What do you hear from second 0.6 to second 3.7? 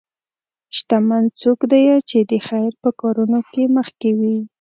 شتمن څوک دی چې د خیر په کارونو کې